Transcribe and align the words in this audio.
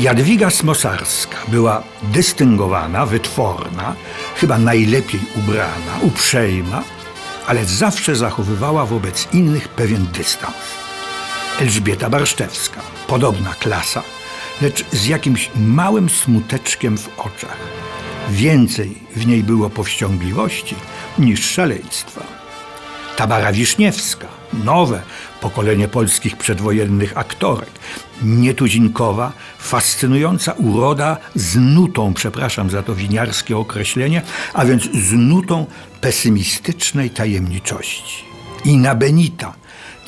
Jadwiga 0.00 0.50
Smosarska 0.50 1.36
była 1.48 1.82
dystyngowana, 2.02 3.06
wytworna, 3.06 3.94
chyba 4.36 4.58
najlepiej 4.58 5.20
ubrana, 5.36 5.98
uprzejma, 6.02 6.82
ale 7.46 7.64
zawsze 7.64 8.16
zachowywała 8.16 8.86
wobec 8.86 9.28
innych 9.32 9.68
pewien 9.68 10.06
dystans. 10.06 10.54
Elżbieta 11.60 12.10
Barszczewska, 12.10 12.80
podobna 13.06 13.54
klasa, 13.54 14.02
lecz 14.62 14.84
z 14.92 15.06
jakimś 15.06 15.50
małym 15.56 16.10
smuteczkiem 16.10 16.98
w 16.98 17.08
oczach. 17.18 17.58
Więcej 18.30 18.94
w 19.16 19.26
niej 19.26 19.42
było 19.42 19.70
powściągliwości 19.70 20.74
niż 21.18 21.50
szaleństwa. 21.50 22.39
Tabara 23.20 23.52
Wiszniewska, 23.52 24.26
nowe 24.64 25.02
pokolenie 25.40 25.88
polskich 25.88 26.36
przedwojennych 26.36 27.18
aktorek, 27.18 27.70
nietuzinkowa, 28.22 29.32
fascynująca 29.58 30.52
uroda 30.52 31.16
z 31.34 31.56
nutą, 31.56 32.14
przepraszam 32.14 32.70
za 32.70 32.82
to 32.82 32.94
winiarskie 32.94 33.56
określenie, 33.56 34.22
a 34.54 34.64
więc 34.64 34.82
z 34.82 35.12
nutą 35.12 35.66
pesymistycznej 36.00 37.10
tajemniczości. 37.10 38.24
Ina 38.64 38.94
Benita, 38.94 39.54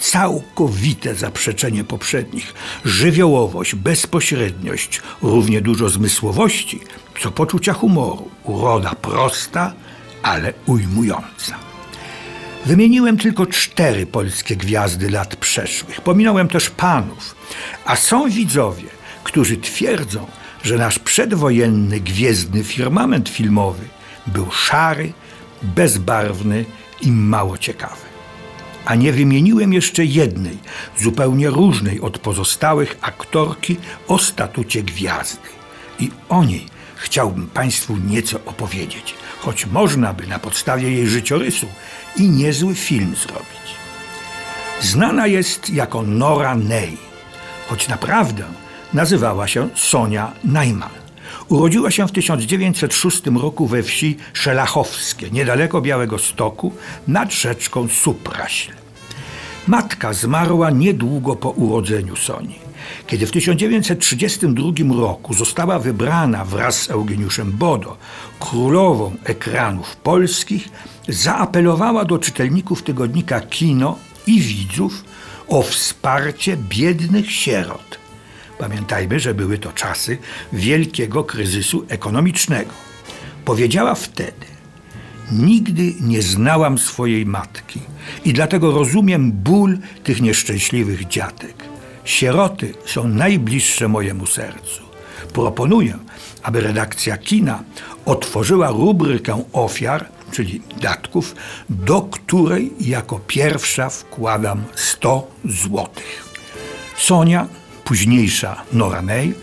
całkowite 0.00 1.14
zaprzeczenie 1.14 1.84
poprzednich, 1.84 2.54
żywiołowość, 2.84 3.74
bezpośredniość, 3.74 5.02
równie 5.22 5.60
dużo 5.60 5.88
zmysłowości, 5.88 6.80
co 7.22 7.30
poczucia 7.30 7.72
humoru, 7.72 8.30
uroda 8.44 8.94
prosta, 8.94 9.72
ale 10.22 10.52
ujmująca. 10.66 11.71
Wymieniłem 12.66 13.16
tylko 13.16 13.46
cztery 13.46 14.06
polskie 14.06 14.56
gwiazdy 14.56 15.10
lat 15.10 15.36
przeszłych. 15.36 16.00
Pominąłem 16.00 16.48
też 16.48 16.70
panów. 16.70 17.36
A 17.84 17.96
są 17.96 18.30
widzowie, 18.30 18.88
którzy 19.24 19.56
twierdzą, 19.56 20.26
że 20.62 20.76
nasz 20.76 20.98
przedwojenny 20.98 22.00
gwiezdny 22.00 22.64
firmament 22.64 23.28
filmowy 23.28 23.84
był 24.26 24.50
szary, 24.50 25.12
bezbarwny 25.62 26.64
i 27.00 27.12
mało 27.12 27.58
ciekawy. 27.58 28.02
A 28.84 28.94
nie 28.94 29.12
wymieniłem 29.12 29.72
jeszcze 29.72 30.04
jednej, 30.04 30.58
zupełnie 30.98 31.50
różnej 31.50 32.00
od 32.00 32.18
pozostałych 32.18 32.98
aktorki 33.00 33.76
o 34.08 34.18
statucie 34.18 34.82
gwiazdy. 34.82 35.48
I 36.00 36.10
o 36.28 36.44
niej 36.44 36.66
chciałbym 36.96 37.46
Państwu 37.46 37.96
nieco 37.96 38.40
opowiedzieć, 38.46 39.14
choć 39.42 39.66
można 39.66 40.12
by 40.12 40.26
na 40.26 40.38
podstawie 40.38 40.90
jej 40.92 41.06
życiorysu 41.06 41.66
i 42.16 42.28
niezły 42.28 42.74
film 42.74 43.14
zrobić. 43.16 43.68
Znana 44.80 45.26
jest 45.26 45.70
jako 45.70 46.02
Nora 46.02 46.54
Ney, 46.54 46.96
choć 47.68 47.88
naprawdę 47.88 48.44
nazywała 48.94 49.48
się 49.48 49.68
Sonia 49.74 50.32
Najman. 50.44 50.90
Urodziła 51.48 51.90
się 51.90 52.08
w 52.08 52.12
1906 52.12 53.22
roku 53.42 53.66
we 53.66 53.82
wsi 53.82 54.16
Szelachowskie, 54.32 55.30
niedaleko 55.30 55.80
Białego 55.80 56.18
Stoku, 56.18 56.72
nad 57.08 57.32
rzeczką 57.32 57.88
Supraśl. 57.88 58.72
Matka 59.66 60.12
zmarła 60.12 60.70
niedługo 60.70 61.36
po 61.36 61.50
urodzeniu 61.50 62.16
Soni. 62.16 62.54
Kiedy 63.06 63.26
w 63.26 63.30
1932 63.30 65.00
roku 65.00 65.34
została 65.34 65.78
wybrana 65.78 66.44
wraz 66.44 66.82
z 66.82 66.90
Eugeniuszem 66.90 67.52
Bodo 67.52 67.96
królową 68.40 69.12
ekranów 69.24 69.96
polskich, 69.96 70.68
zaapelowała 71.08 72.04
do 72.04 72.18
czytelników 72.18 72.82
tygodnika 72.82 73.40
Kino 73.40 73.98
i 74.26 74.40
widzów 74.40 75.04
o 75.48 75.62
wsparcie 75.62 76.56
biednych 76.56 77.32
sierot. 77.32 77.98
Pamiętajmy, 78.58 79.20
że 79.20 79.34
były 79.34 79.58
to 79.58 79.72
czasy 79.72 80.18
wielkiego 80.52 81.24
kryzysu 81.24 81.84
ekonomicznego. 81.88 82.72
Powiedziała 83.44 83.94
wtedy: 83.94 84.51
Nigdy 85.32 85.94
nie 86.00 86.22
znałam 86.22 86.78
swojej 86.78 87.26
matki 87.26 87.80
i 88.24 88.32
dlatego 88.32 88.70
rozumiem 88.70 89.32
ból 89.32 89.78
tych 90.04 90.20
nieszczęśliwych 90.20 91.08
dziatek. 91.08 91.54
Sieroty 92.04 92.74
są 92.86 93.08
najbliższe 93.08 93.88
mojemu 93.88 94.26
sercu. 94.26 94.82
Proponuję, 95.32 95.98
aby 96.42 96.60
redakcja 96.60 97.18
kina 97.18 97.62
otworzyła 98.06 98.70
rubrykę 98.70 99.44
ofiar, 99.52 100.08
czyli 100.32 100.62
datków, 100.80 101.34
do 101.70 102.02
której 102.02 102.72
jako 102.80 103.20
pierwsza 103.26 103.90
wkładam 103.90 104.64
100 104.74 105.26
złotych. 105.44 106.24
Sonia, 106.96 107.48
późniejsza 107.84 108.62
Nora 108.72 109.02
May, 109.02 109.34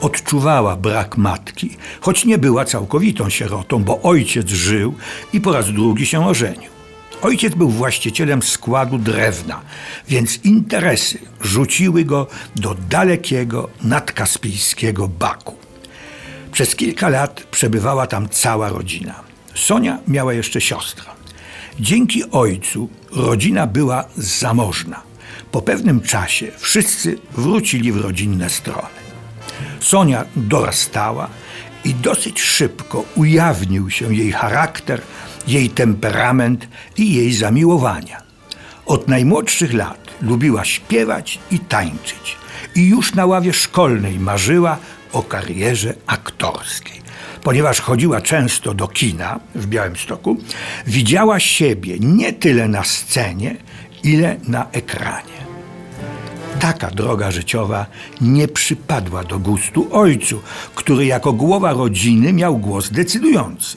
odczuwała 0.00 0.76
brak 0.76 1.16
matki, 1.16 1.76
choć 2.00 2.24
nie 2.24 2.38
była 2.38 2.64
całkowitą 2.64 3.30
sierotą, 3.30 3.84
bo 3.84 4.02
ojciec 4.02 4.48
żył 4.48 4.94
i 5.32 5.40
po 5.40 5.52
raz 5.52 5.72
drugi 5.72 6.06
się 6.06 6.26
ożenił. 6.26 6.70
Ojciec 7.22 7.54
był 7.54 7.70
właścicielem 7.70 8.42
składu 8.42 8.98
drewna, 8.98 9.60
więc 10.08 10.44
interesy 10.44 11.18
rzuciły 11.40 12.04
go 12.04 12.26
do 12.56 12.74
dalekiego 12.90 13.68
nadkaspijskiego 13.82 15.08
Baku. 15.08 15.54
Przez 16.52 16.76
kilka 16.76 17.08
lat 17.08 17.42
przebywała 17.50 18.06
tam 18.06 18.28
cała 18.28 18.68
rodzina. 18.68 19.14
Sonia 19.54 19.98
miała 20.08 20.34
jeszcze 20.34 20.60
siostrę. 20.60 21.10
Dzięki 21.80 22.30
ojcu 22.30 22.88
rodzina 23.12 23.66
była 23.66 24.04
zamożna. 24.16 25.02
Po 25.52 25.62
pewnym 25.62 26.00
czasie 26.00 26.52
wszyscy 26.58 27.18
wrócili 27.32 27.92
w 27.92 27.96
rodzinne 27.96 28.50
strony. 28.50 29.07
Sonia 29.80 30.24
dorastała 30.36 31.28
i 31.84 31.94
dosyć 31.94 32.40
szybko 32.40 33.04
ujawnił 33.16 33.90
się 33.90 34.14
jej 34.14 34.32
charakter, 34.32 35.02
jej 35.46 35.70
temperament 35.70 36.68
i 36.96 37.14
jej 37.14 37.32
zamiłowania. 37.32 38.22
Od 38.86 39.08
najmłodszych 39.08 39.74
lat 39.74 40.10
lubiła 40.22 40.64
śpiewać 40.64 41.38
i 41.50 41.58
tańczyć 41.58 42.36
i 42.74 42.88
już 42.88 43.14
na 43.14 43.26
ławie 43.26 43.52
szkolnej 43.52 44.18
marzyła 44.18 44.78
o 45.12 45.22
karierze 45.22 45.94
aktorskiej. 46.06 46.98
Ponieważ 47.42 47.80
chodziła 47.80 48.20
często 48.20 48.74
do 48.74 48.88
kina 48.88 49.40
w 49.54 49.66
Białymstoku, 49.66 50.36
widziała 50.86 51.40
siebie 51.40 51.96
nie 52.00 52.32
tyle 52.32 52.68
na 52.68 52.84
scenie, 52.84 53.56
ile 54.02 54.36
na 54.48 54.70
ekranie. 54.72 55.47
Taka 56.60 56.90
droga 56.90 57.30
życiowa 57.30 57.86
nie 58.20 58.48
przypadła 58.48 59.24
do 59.24 59.38
gustu 59.38 59.88
ojcu, 59.90 60.40
który 60.74 61.06
jako 61.06 61.32
głowa 61.32 61.72
rodziny 61.72 62.32
miał 62.32 62.58
głos 62.58 62.90
decydujący. 62.90 63.76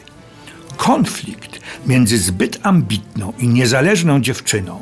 Konflikt 0.77 1.59
między 1.87 2.17
zbyt 2.17 2.59
ambitną 2.63 3.33
i 3.39 3.47
niezależną 3.47 4.21
dziewczyną, 4.21 4.81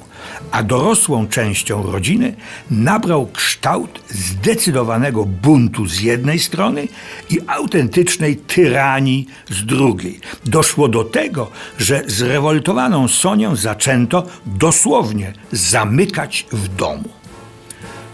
a 0.51 0.63
dorosłą 0.63 1.27
częścią 1.27 1.91
rodziny 1.91 2.35
nabrał 2.71 3.27
kształt 3.33 3.99
zdecydowanego 4.09 5.25
buntu 5.25 5.87
z 5.87 6.01
jednej 6.01 6.39
strony 6.39 6.87
i 7.29 7.39
autentycznej 7.47 8.37
tyranii 8.37 9.27
z 9.49 9.65
drugiej. 9.65 10.19
Doszło 10.45 10.87
do 10.87 11.03
tego, 11.03 11.51
że 11.77 12.03
zrewoltowaną 12.07 13.07
Sonię 13.07 13.51
zaczęto 13.53 14.23
dosłownie 14.45 15.33
zamykać 15.51 16.45
w 16.51 16.67
domu. 16.67 17.18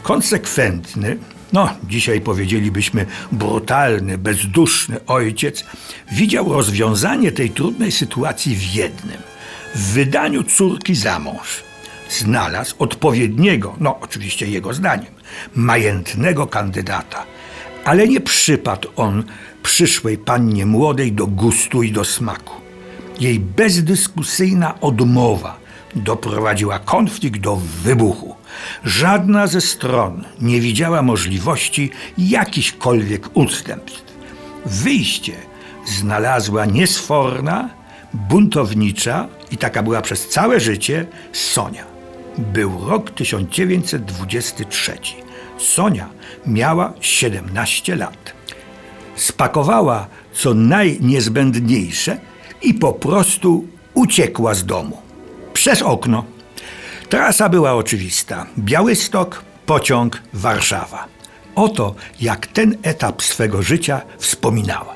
Konsekwentny, 0.06 1.18
no 1.54 1.70
dzisiaj 1.90 2.22
powiedzielibyśmy 2.22 3.06
brutalny, 3.32 4.18
bezduszny 4.18 5.06
ojciec 5.06 5.66
widział 6.12 6.54
rozwiązanie 6.54 7.32
tej 7.32 7.50
trudnej 7.50 7.92
sytuacji 7.92 8.56
w 8.56 8.74
jednym 8.74 9.18
w 9.76 9.94
wydaniu 9.94 10.44
córki 10.44 10.96
za 10.96 11.20
mąż. 11.20 11.64
Znalazł 12.10 12.76
odpowiedniego, 12.80 13.76
no 13.80 14.00
oczywiście 14.02 14.48
jego 14.48 14.74
zdaniem, 14.74 15.14
majętnego 15.56 16.48
kandydata, 16.48 17.26
ale 17.86 18.08
nie 18.08 18.22
przypadł 18.22 18.90
on 18.96 19.24
przyszłej 19.64 20.18
pannie 20.18 20.66
młodej 20.66 21.12
do 21.12 21.28
gustu 21.28 21.84
i 21.84 21.92
do 21.92 22.06
smaku. 22.06 22.54
Jej 23.20 23.40
bezdyskusyjna 23.40 24.80
odmowa 24.82 25.60
doprowadziła 25.96 26.80
konflikt 26.80 27.40
do 27.40 27.56
wybuchu. 27.84 28.45
Żadna 28.84 29.48
ze 29.48 29.62
stron 29.62 30.24
nie 30.42 30.62
widziała 30.62 31.02
możliwości 31.02 31.92
jakichkolwiek 32.18 33.38
ustępstw. 33.38 34.16
Wyjście 34.66 35.34
znalazła 35.86 36.66
niesforna, 36.66 37.70
buntownicza 38.14 39.28
i 39.52 39.58
taka 39.58 39.84
była 39.84 40.02
przez 40.02 40.30
całe 40.30 40.60
życie 40.60 41.06
Sonia. 41.34 41.86
Był 42.38 42.90
rok 42.90 43.12
1923. 43.12 44.98
Sonia 45.58 46.10
miała 46.48 46.94
17 47.02 47.96
lat. 47.96 48.34
Spakowała 49.16 50.08
co 50.34 50.54
najniezbędniejsze 50.54 52.18
i 52.62 52.74
po 52.74 52.94
prostu 52.94 53.68
uciekła 53.94 54.54
z 54.54 54.66
domu. 54.66 54.98
Przez 55.54 55.82
okno. 55.82 56.35
Trasa 57.10 57.50
była 57.50 57.74
oczywista. 57.74 58.46
Białystok, 58.58 59.44
pociąg, 59.66 60.22
Warszawa. 60.34 61.08
Oto 61.56 61.96
jak 62.22 62.48
ten 62.48 62.78
etap 62.84 63.24
swego 63.24 63.62
życia 63.62 64.02
wspominała. 64.18 64.96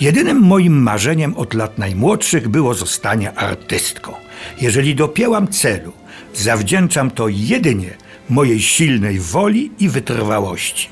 Jedynym 0.00 0.40
moim 0.40 0.82
marzeniem 0.82 1.36
od 1.36 1.54
lat 1.54 1.78
najmłodszych 1.78 2.48
było 2.48 2.74
zostanie 2.74 3.34
artystką. 3.34 4.12
Jeżeli 4.60 4.94
dopięłam 4.94 5.48
celu, 5.48 5.92
zawdzięczam 6.34 7.10
to 7.10 7.28
jedynie 7.28 7.90
mojej 8.30 8.60
silnej 8.60 9.18
woli 9.20 9.72
i 9.78 9.88
wytrwałości. 9.88 10.88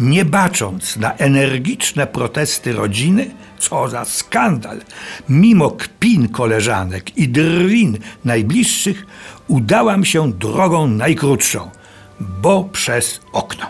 Nie 0.00 0.24
bacząc 0.24 0.96
na 0.96 1.14
energiczne 1.14 2.06
protesty 2.06 2.72
rodziny, 2.72 3.30
co 3.58 3.88
za 3.88 4.04
skandal, 4.04 4.80
mimo 5.28 5.70
kpin 5.70 6.28
koleżanek 6.28 7.16
i 7.16 7.28
drwin 7.28 7.98
najbliższych, 8.24 9.06
udałam 9.48 10.04
się 10.04 10.32
drogą 10.32 10.86
najkrótszą, 10.86 11.70
bo 12.20 12.64
przez 12.64 13.20
okno. 13.32 13.66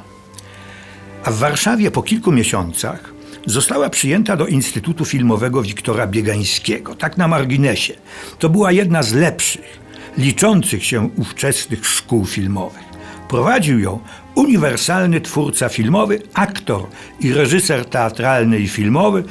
A 1.25 1.30
w 1.30 1.38
Warszawie 1.38 1.90
po 1.90 2.02
kilku 2.02 2.32
miesiącach 2.32 3.12
została 3.46 3.90
przyjęta 3.90 4.36
do 4.36 4.46
Instytutu 4.46 5.04
Filmowego 5.04 5.62
Wiktora 5.62 6.06
Biegańskiego, 6.06 6.94
tak 6.94 7.16
na 7.16 7.28
marginesie. 7.28 7.94
To 8.38 8.48
była 8.48 8.72
jedna 8.72 9.02
z 9.02 9.12
lepszych, 9.12 9.78
liczących 10.19 10.84
się 10.84 11.10
ówczesnych 11.16 11.86
szkół 11.86 12.26
filmowych. 12.26 12.88
Prowadził 13.28 13.80
ją 13.80 14.00
uniwersalny 14.34 15.20
twórca 15.20 15.69
filmowy, 15.69 16.22
aktor 16.34 16.86
i 17.20 17.32
reżyser 17.32 17.84
teatralny 17.84 18.58
i 18.58 18.69
filmowy, 18.69 19.25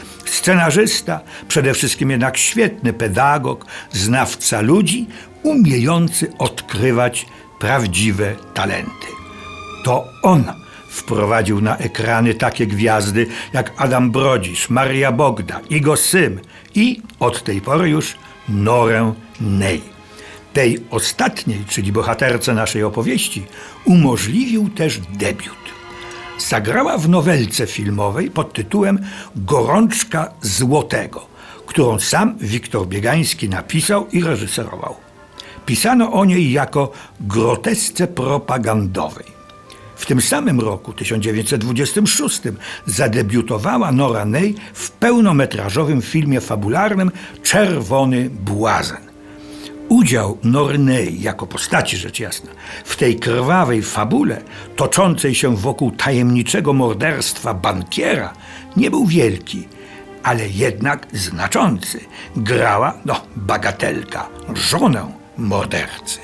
scenarzysta, 0.48 1.20
przede 1.48 1.74
wszystkim 1.74 2.12
jednak 2.12 2.38
świetny 2.38 2.94
pedagog, 2.94 3.66
znawca 3.92 4.62
ludzi, 4.62 5.08
umiejący 5.44 6.32
odkrywać 6.38 7.26
prawdziwe 7.60 8.36
talenty. 8.54 9.08
To 9.84 10.06
on 10.24 10.44
wprowadził 10.90 11.62
na 11.62 11.78
ekrany 11.78 12.34
takie 12.34 12.68
gwiazdy 12.68 13.28
jak 13.54 13.74
Adam 13.78 14.12
Brodzisz, 14.12 14.70
Maria 14.70 15.12
Bogda, 15.12 15.60
Igo 15.70 15.98
Sym 15.98 16.40
i 16.76 17.02
od 17.20 17.44
tej 17.44 17.62
pory 17.62 17.90
już 17.90 18.16
Norę 18.50 19.14
Ney. 19.42 19.82
Tej 20.54 20.80
ostatniej, 20.90 21.66
czyli 21.70 21.92
bohaterce 21.92 22.54
naszej 22.54 22.84
opowieści, 22.84 23.46
umożliwił 23.86 24.70
też 24.70 25.00
debiut. 25.00 25.68
Zagrała 26.38 26.98
w 26.98 27.10
nowelce 27.10 27.68
filmowej 27.68 28.32
pod 28.32 28.54
tytułem 28.54 29.00
Gorączka 29.36 30.34
Złotego, 30.42 31.28
którą 31.66 32.00
sam 32.00 32.38
Wiktor 32.38 32.88
Biegański 32.88 33.50
napisał 33.50 34.08
i 34.08 34.24
reżyserował. 34.24 34.96
Pisano 35.66 36.14
o 36.14 36.26
niej 36.26 36.52
jako 36.52 36.92
grotesce 37.20 38.08
propagandowej. 38.08 39.26
W 39.96 40.06
tym 40.06 40.22
samym 40.22 40.60
roku, 40.60 40.94
1926, 40.94 42.42
zadebiutowała 42.86 43.92
Nora 43.92 44.26
Ney 44.26 44.56
w 44.74 44.92
pełnometrażowym 44.92 46.02
filmie 46.02 46.42
fabularnym 46.42 47.12
Czerwony 47.44 48.30
Błazen. 48.30 49.07
Udział 49.90 50.38
Nornei 50.44 51.22
jako 51.22 51.48
postaci, 51.48 51.98
rzecz 51.98 52.20
jasna, 52.20 52.52
w 52.86 52.96
tej 52.96 53.16
krwawej 53.16 53.82
fabule 53.82 54.42
toczącej 54.76 55.36
się 55.36 55.56
wokół 55.56 55.92
tajemniczego 55.92 56.74
morderstwa 56.74 57.54
bankiera 57.54 58.34
nie 58.78 58.92
był 58.92 59.06
wielki, 59.06 59.68
ale 60.24 60.50
jednak 60.50 61.08
znaczący. 61.14 62.00
Grała, 62.36 62.94
no, 63.06 63.22
bagatelka, 63.36 64.30
żonę 64.56 65.12
mordercy. 65.38 66.20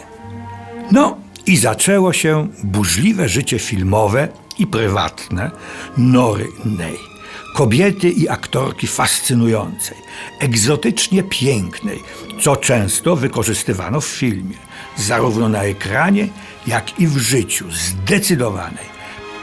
No 0.92 1.18
i 1.45 1.57
zaczęło 1.57 2.13
się 2.13 2.48
burzliwe 2.63 3.30
życie 3.30 3.60
filmowe 3.60 4.27
i 4.60 4.68
prywatne 4.68 5.51
Nory 5.98 6.48
Ney 6.65 7.12
kobiety 7.54 8.10
i 8.10 8.30
aktorki 8.30 8.88
fascynującej, 8.88 9.98
egzotycznie 10.40 11.24
pięknej, 11.24 12.00
co 12.42 12.56
często 12.56 13.16
wykorzystywano 13.16 14.02
w 14.02 14.06
filmie, 14.06 14.56
zarówno 14.98 15.50
na 15.50 15.64
ekranie, 15.64 16.28
jak 16.68 17.00
i 17.00 17.08
w 17.08 17.18
życiu, 17.18 17.66
zdecydowanej, 17.72 18.86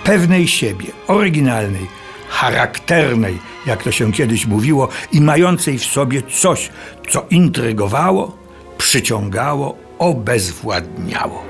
pewnej 0.04 0.48
siebie, 0.48 0.86
oryginalnej, 1.06 1.86
charakternej, 2.28 3.38
jak 3.66 3.82
to 3.82 3.92
się 3.92 4.12
kiedyś 4.12 4.46
mówiło, 4.46 4.88
i 5.12 5.20
mającej 5.20 5.78
w 5.78 5.84
sobie 5.84 6.22
coś, 6.22 6.70
co 7.10 7.26
intrygowało, 7.30 8.36
przyciągało, 8.78 9.76
obezwładniało. 9.98 11.44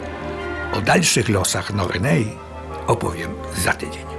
O 0.73 0.81
dalszych 0.81 1.29
losach 1.29 1.75
Nornei 1.75 2.27
opowiem 2.87 3.31
za 3.65 3.73
tydzień. 3.73 4.10